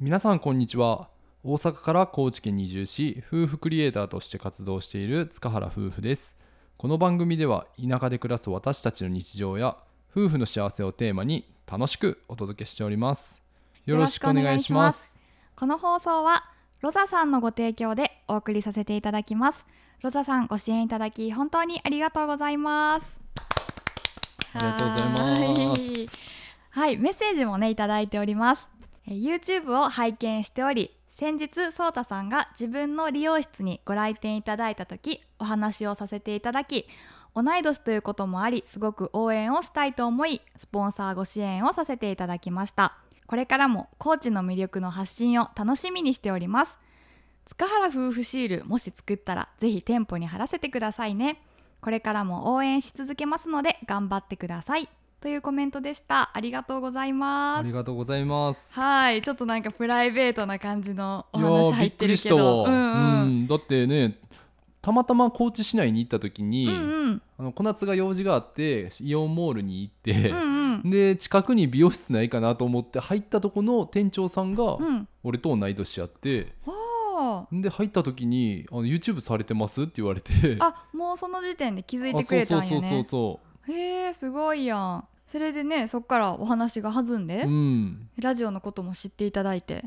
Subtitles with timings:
[0.00, 1.08] 皆さんこんにちは。
[1.42, 6.36] 大阪から高知県に移住し夫婦クリエイターとして活動している塚原夫婦です。
[6.76, 9.76] この番組では田舎で暮らす私たちの日常や
[10.14, 13.42] 夫婦の幸せをテーマに楽しくお届けしております。
[13.86, 15.18] よろしくお願いします。
[15.56, 16.44] この放送は
[16.80, 19.66] ロザさんのご提供でお送りさせていただきます。
[20.02, 23.20] ロザさんご支援いただき本当にありがとうございます。
[24.54, 25.42] ありがとうございます。
[25.42, 25.56] は
[26.04, 26.08] い。
[26.70, 26.96] はい。
[26.98, 28.68] メッセージもねいただいております。
[28.70, 28.77] えー
[29.14, 36.86] YouTube を拝見しており先日ソータさんが自分の理容室にご来店いただいた時お話をさせていただき
[37.34, 42.96] 同い年ということもありすごく応援をしたいと思いスポンサーご支援をさせていただきました。
[43.26, 46.78] これからも高知の魅力の発信を楽しみにしております。
[47.44, 51.40] 塚原夫婦シールもし作ったらぜひ店舗に貼らせてくださいね。
[51.80, 54.88] これからも応援し続けますので頑張ってください。
[55.20, 56.30] というコメントでした。
[56.32, 57.58] ありがとうございます。
[57.58, 58.72] ありがとうございます。
[58.78, 59.20] はい。
[59.20, 62.64] ちょっとなんかプライベートな感じのお話入ってるけど。
[62.64, 63.22] うんうん。
[63.22, 63.46] うん。
[63.48, 64.16] だってね
[64.80, 67.22] たまたま高知市内に行った時に、うんうん。
[67.36, 70.90] あの小夏が用事があってイオンモールに行って、うんうん。
[70.90, 75.08] で近くに美容室ないかなと思って入ったとこの店長さんがうん。
[75.24, 77.60] 俺と同い年やって、おー。
[77.60, 79.82] で入った時にあの YouTube されてます？
[79.82, 80.32] って言われて。
[80.60, 85.04] あもうその時点で気づいてくれたんやそうそうそうねそへえすごいやん。
[85.26, 88.08] それでねそっからお話が弾んで、ううん。
[88.18, 89.84] ラジオのことも知っていただいて。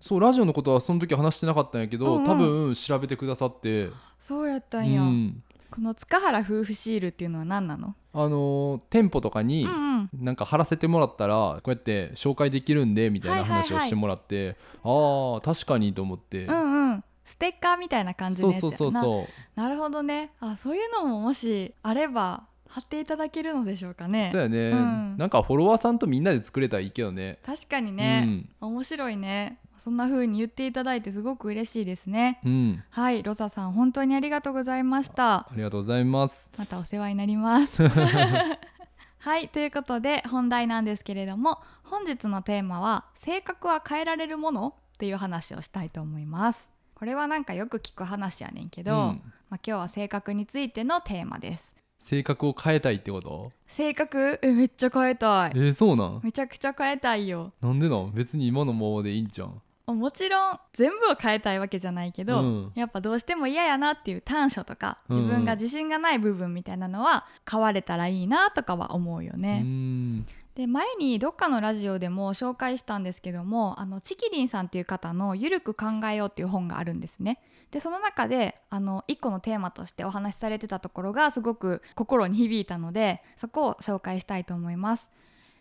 [0.00, 2.26] そうラジオのことはその時話してなかったんやけど、うんうん。
[2.26, 3.88] 多分調べてくださって、
[4.18, 5.42] そうやったうんや、ん。
[5.70, 7.94] この塚原夫婦シールっていうのは何なの？
[8.12, 9.66] あのー店舗とかに、
[10.12, 17.04] なんか貼らせてもらったらこうやって紹介できるんでみたいな話をしてもらって、ああ確かにと思って、うんうん。
[17.24, 18.74] ステッカーみたいな感じのやつやな。
[18.74, 19.26] うそうそう。
[19.54, 20.32] なるほどね。
[20.40, 24.30] あそういうのももしあれば貼っていただけるのでしょうかね。
[24.32, 25.16] そうやね、うん。
[25.18, 27.38] なんかフォロワーさんとみんなで作れたらいいけどね。
[27.44, 29.58] 確かにね、面白いね。
[29.78, 32.40] そんな風に言っていただいてすごく嬉しいですね。
[32.46, 35.40] うん、うん、はいロサさん本当にありがとうございました。
[35.40, 36.50] ありがとうございます。
[36.56, 37.82] またお世話になります。
[39.18, 46.68] はいということで本題なんですけれども本日のテーマは性格は変えられるものっていう話をしたいと思います。
[46.94, 49.22] これはなんかよく聞く話やねんけど、うん。
[49.52, 53.52] まあ、今日は性格についてのテーマです性格を変えたいってこと？
[53.68, 54.38] 性格？
[54.42, 55.52] えめっちゃ変えたい。
[55.54, 56.20] えー、そうなん？
[56.22, 57.52] めちゃくちゃ変えたいよ。
[57.62, 58.12] なんでなん？
[58.12, 59.62] 別に今のままでいいんじゃん。
[59.86, 62.72] もちろん全部を変えたいわけじゃないけど、うん。
[62.74, 69.60] やっぱどうしても嫌やなっていう短所とか自分が自信がない部分みたいなのは変われたらいいなとかは思うよね。
[69.60, 77.40] んで前にどっかのラジオでも紹介したんですけどもあのチキリンさんっていう方の「ゆるく考えよう」っていう本があるんですね。
[77.70, 85.08] でその中であの一個のテーマとしてお話しされてたところがすごく心に響いたのでそこを紹介したいと思います。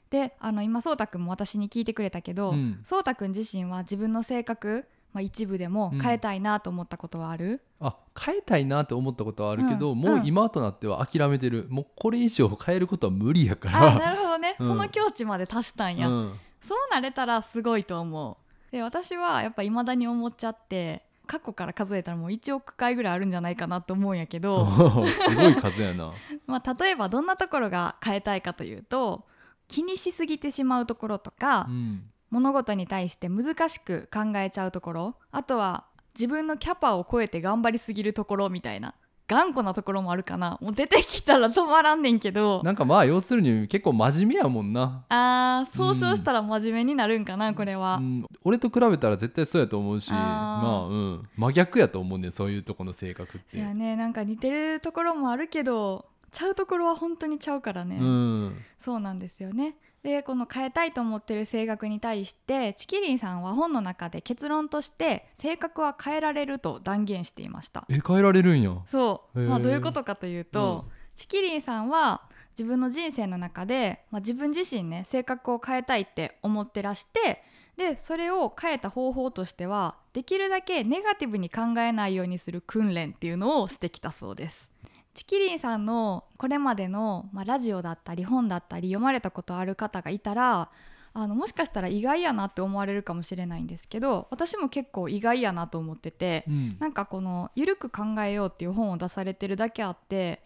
[0.09, 9.99] であの今そうたくんも私に聞いてくれたけど、うんそうたくん自身は自分の性格、まあ、一部でも変えたいなと思ったことはある、あ変えたいなって思ったことはあるけど、うん。
[9.99, 11.67] もううん今となっては諦めてる。
[11.69, 14.67] もうこれ以上変えることは無理やかあらなるほどね、うん。
[14.67, 18.37] その境地まで達したんや、うん、そうなれたらすごいと思
[18.69, 18.71] う。
[18.71, 24.65] で私はやっぱ未だに思っちゃって過去から数えたらもう1億回ぐらいあるんじゃないかなと思うんやけど。
[25.27, 26.13] すごい数やな。
[26.47, 29.25] まあ例えばどんなところが変えたいかというと
[29.67, 35.15] 気にしすぎてしまうところとか、うん物事に対して難しく考えちゃうところ。
[35.31, 38.95] あとは自分のキャパを超えて頑張りすぎるところみたいな。
[39.27, 40.57] 頑固なところもあるかな。
[40.59, 42.61] もう出てきたら止まらんねんけど。
[42.63, 51.29] なんかまあ要するに結構真面目やもんな、あー総称したら真面目になるんかな、これは、うん、俺と比べたら絶対そうやと思うしまあうん。
[51.37, 53.55] 真逆やと思うねんそういうとこの性格って。
[53.55, 58.57] いやねなんか似てるところもあるけどちゃうところは本当にちゃうからね、うん。
[58.81, 67.85] そうなんですよねでこの変えたいと思ってる性格に対してチキリンさんは本の中で結論として性格は変えられると断言していました。
[67.87, 68.75] え変えられるんや。
[68.87, 70.91] そう、まあ、どういうことかというと、うん。
[71.13, 72.23] チキリンさんは
[72.57, 77.43] 自分の人生の中で、まあ、自分自身ね性格を変えたいって思ってらして
[77.77, 84.70] でそれを変えた方法としてはできるだけネガティブに考えないようにする訓練っていうのをしてきたそうです。
[85.13, 90.69] チキリンさんのこれまでの、まあ、ラジオだったり本だったり読まれたことある方がいたら
[91.13, 96.77] あのもしかしたら意外やなって思われるかもしれないんですけど私も結構意外やなと思ってて、うん。
[96.79, 100.41] なんかこの「ゆるく考えよう」っていう本を出されてるだけあって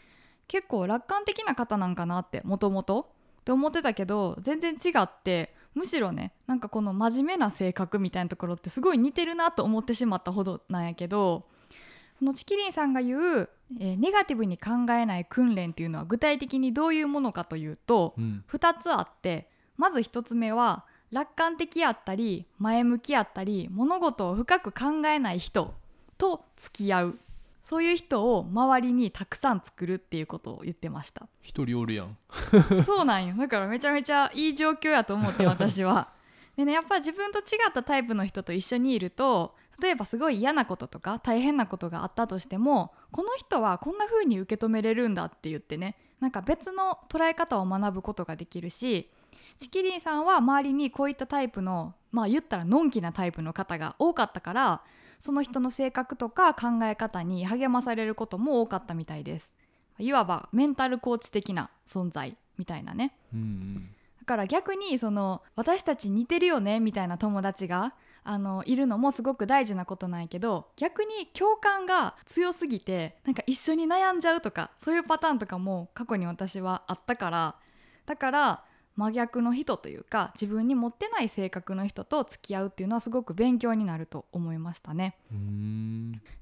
[0.47, 3.11] 結構楽観的な方なんかなってもともと
[3.41, 11.45] って思ってたけど全然違ってむしろねなんかこの真面目な性格みたいなところってすごい似てるなと思ってしまったほどなんやけど
[12.17, 18.43] そのチキリンさんが言う、えーネガティブに考えない訓練っていうのは具体的にどういうものかというと、うん。
[18.51, 25.73] 2つあってまず1つ目は楽観的やったり前向きやったり物事を深く考えない人
[26.17, 27.19] と付き合う。
[27.63, 31.27] そういう人を周りにたくさん作るっていうことを言ってました。
[31.41, 32.15] 一人おるやん。
[32.85, 33.35] そうなんよ。
[33.35, 36.09] だからめちゃめちゃいい状況やと思って私は。
[36.55, 49.09] でねやっぱ自分と違ったタイプの人と一緒にいると例えばすごい嫌なこととか大変なことがあったとしてもこの人はこんな風に受け止めれるんだって言ってねなんか別の捉え方を学ぶことができるし
[49.57, 54.81] チキリンさんは周りにこういったタイプのまあ言ったらのんきなタイプの方が多かったから
[55.19, 59.55] その人の性格とか考え方に励まされることも多かったみたいです。
[59.97, 63.17] いわばメンタルコーチ的な存在みたいなね。
[63.33, 63.89] うんうん。
[64.19, 67.93] だから逆にその私たち似てるよねみたいな友達が
[68.27, 77.55] あのいるのもすごく大事なことなんやけど逆に共感が強すぎてなんか一緒に悩んじゃうとかそういうパターンとかも過去に私はあったから
[78.07, 78.63] だから
[78.95, 85.17] 真逆の人というか自分に持ってない性格の人と付き合うっていうのはすごく勉強になると思いましたね。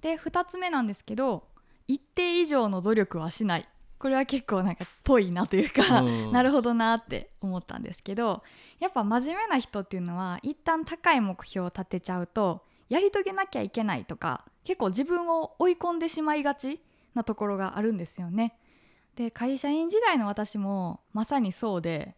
[0.02, 1.44] で2つ目なんですけど
[1.88, 3.68] 一定以上の努力はしない
[4.04, 6.32] これは結構なんかぽいなというか、うん。
[6.34, 8.44] なるほどなって思ったんですけど
[8.82, 16.82] やっぱ真面目な人っていうのは一旦高い目標を立てちゃうとやり遂げなきゃいけないとか結構自分を追い込んでしまいがち
[17.14, 18.58] なところがあるんですよね。
[19.16, 22.18] で会社員時代の私もまさにそうで、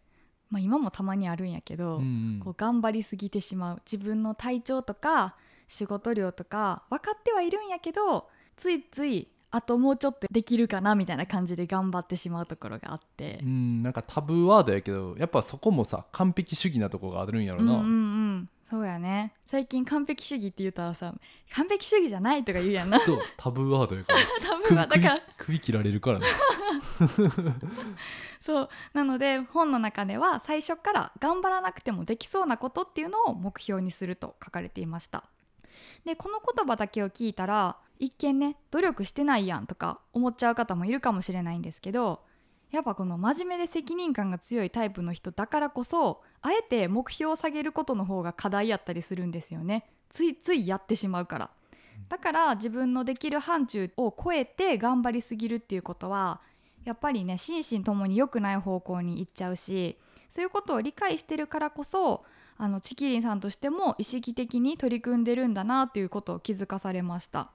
[0.50, 2.06] まあ、今もたまにあるんやけど、うんう
[2.38, 2.40] ん。
[2.42, 3.82] こう頑張りすぎてしまう。
[3.86, 5.36] 自分の体調とか
[5.68, 13.40] 仕事量とか分かってはいるんやけどついついあともうちょっとできるかなみたいな感じで頑張ってしまうところがあって。
[13.42, 17.88] う、んなんかタブーワードやけどやっぱそこもさ完璧主義なとこがあるんやろな、うんうんう
[18.34, 19.32] んそうやね。
[19.46, 21.14] 最近完璧主義って言ったらさ
[21.54, 22.98] 完璧主義じゃないとか言うやんな。
[22.98, 25.14] そうタブーワ ードやから多分はだから。
[25.38, 26.26] 首首切られるからね。
[28.40, 28.68] そう。
[28.92, 35.24] なので本の中では最初から頑張らなくてもできそうなことっていうのを目標にすると書かれていました
[36.04, 42.20] でこの言葉だけを聞いたら一見ね努力してないやんとか思っちゃう方もいるかもしれないんですけど
[42.72, 49.88] やっぱこの真面目で責任感が強いタイプの人だからこそあえて目標を下げることの方が課題やったりするんですよね。
[50.10, 51.50] ついついやってしまうから。
[52.08, 56.40] だから自分のできる範疇を超えて頑張りすぎるっていうことは
[56.84, 59.96] やっぱりね心身ともに良くない方向に行っちゃうし
[60.28, 62.24] そういうことを理解してるからこそ
[62.58, 67.50] あのチキリンさんとしても意識的に取り組んでるんだなということを気づかされました。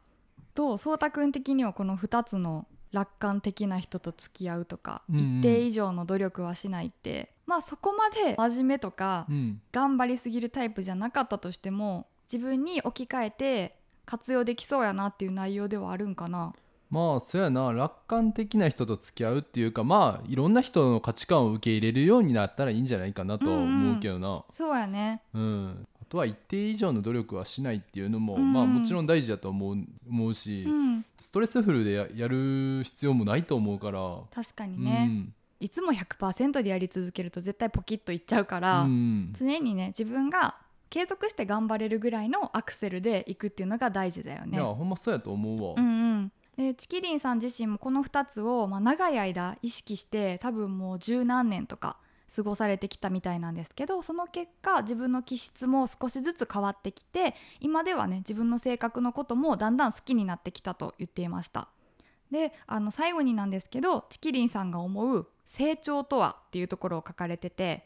[0.53, 16.53] と颯太くん的にはこの2つの楽観的な人と付き合うとか、うんうん一定以上の努力はしないってまあそこまで真面目とかうん頑張りすぎるタイプじゃなかったとしても自分に置き換えて活用できそうやなっていう内容ではあるんかな。
[16.91, 24.43] まあそうやな楽観的な人と付き合うっていうかまあいろんな人の価値観を受け入れるようになったらいいんじゃないかなとは思うけどな。
[24.51, 25.21] そうやね。
[25.33, 29.77] うん、あとは一定以上の努力はしないっていうのも、うんまあもちろん大事だと思う
[30.09, 31.05] 思うし、うん。
[31.15, 34.19] ストレスフルでややる必要もないと思うから。
[34.33, 35.29] 確かにね、
[35.61, 39.33] いつも100%でやり続けると絶対ポキッといっちゃうかうら、んうん。
[39.33, 40.55] 常にね自分が
[40.89, 44.57] 継続して頑張れるぐらいのアクセルでいくっていうのが大事だよね。
[44.57, 44.65] いや。
[44.65, 51.97] ほんまそうやと思うわ、うんうん、でチキリンさん自身もこの2つを、まあ、長い間意識して多分もう十何年とか
[52.33, 61.67] 過ごされてきたみたいなんですけどその結果自分の気質も少しずつ変わってきて今ではね自分の性格のこともだんだん好きになってきたと言っていました。
[62.29, 67.85] であの最後になんですけどチキリンさんが思う成長とはっていうところを書かれてて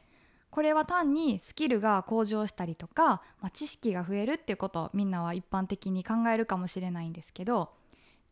[0.51, 7.71] これは単にスキルが向上したりとか、まあ、知識が増えるっていうことをみんなは一般的に考えるかもしれないんですけど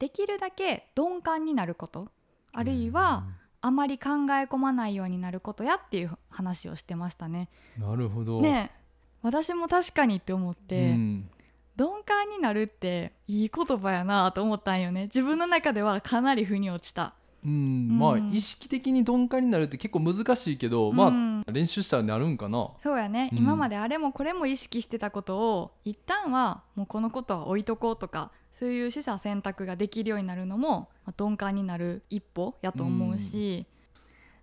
[0.03, 2.09] できるだけ鈍感になること。
[2.51, 3.23] あるいは
[3.61, 7.47] あまり考え込まないようになることやっていう話をしてましたね。
[7.79, 8.41] なるほど。
[8.41, 8.79] ねえ
[9.21, 11.29] 私も確かにって思って、うん。
[11.77, 15.03] 鈍感になるっていい言葉やなと思ったんよね。
[15.03, 17.13] 自分の中ではかなり腑に落ちた。
[17.45, 18.33] うん、まあうん。
[18.33, 21.45] 意識的に鈍感になるって結構難しいけど、まうん。
[21.47, 22.71] あ練習したらなるんかな。
[22.83, 23.37] そうやね、うん。
[23.37, 33.65] 今まであれもこれも意識してたことを一旦はもうこのことは置いとこうとかそういう取捨選択ができるようになるのも、まあ鈍感になる一歩やと思うし、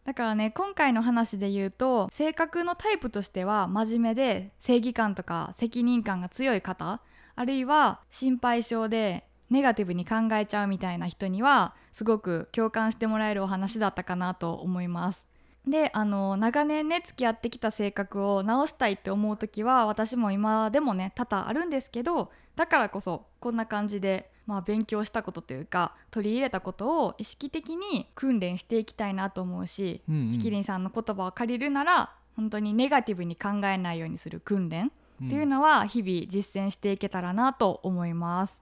[0.04, 7.00] だからね今回の話で言うと性格のタイプとしては真面目で正義感とか責任感が強い方
[7.36, 15.24] あるいは心配性でネガティブに考えちゃうみたいな人にはすごく共感してもらえるお話だったかなと思います。
[15.66, 30.30] であの長年ね付き合ってきた性格を直したいって思う時は私も今でもね多々あるんですけどだからこそこんな感じで、まあ、勉強したことというか取り入れたことを意識的に訓練していきたいなと思うし、うんうん。
[30.30, 35.26] チキリンさんの言葉を借りるなら本当にネガティブに考えないようにする訓練うん。
[35.28, 38.60] っていうのは日々実践していけたらなと思います。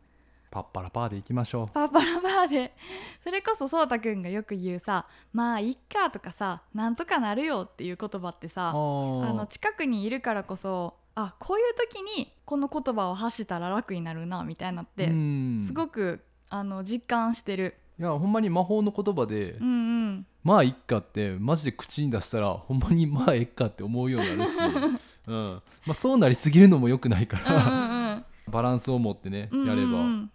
[0.53, 1.69] パッパラパーでいきましょう。
[1.75, 2.77] パーパラパーで。
[3.25, 15.65] それこそそうたくんがよく言うさ「まあいっか」とかさ「なんとかなるよ」っていう言葉ってさあの近くにいるからこそあこういう時にこの言葉を発したら楽になるなみたいなってうん。
[15.67, 17.75] すごくあの実感してる。
[17.99, 19.71] いやほんまに魔法の言葉で、うんう
[20.11, 20.27] ん。
[20.45, 24.57] まあいっかってマジで口に出したらほんまにまあえっかって思うようになるし、
[25.27, 25.63] うん。
[25.87, 28.53] まあ、そうなりすぎるのも良くないかうんうら、んうん。
[28.53, 29.77] バランスを持ってね、うんうんうん。
[29.77, 30.29] やれば。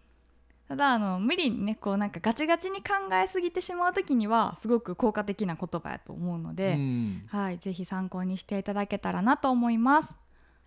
[0.67, 7.23] ただあの無理にねこうなんかガチガチに考えすぎてしまう時にはすごく効果的な言葉やと思うので、うん。
[7.27, 10.13] はい、ぜひ参考にしていただけたらなと思います。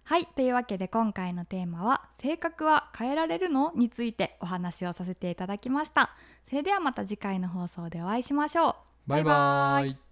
[0.08, 6.10] はい、というわけで今回のテーマは「性格は変えられるの?」についてお話をさせていただきました。
[6.48, 8.74] それではまた次回の放送でお会いしましょう。
[9.08, 10.05] バイバイ